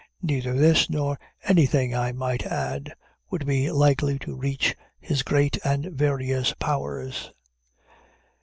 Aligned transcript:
Neither 0.23 0.53
this, 0.53 0.89
nor 0.89 1.19
anything 1.43 1.93
I 1.93 2.11
might 2.11 2.43
add, 2.47 2.95
would 3.29 3.45
be 3.45 3.69
likely 3.71 4.17
to 4.17 4.35
reach 4.35 4.75
his 4.99 5.21
great 5.21 5.59
and 5.63 5.85
various 5.93 6.55
powers. 6.55 7.31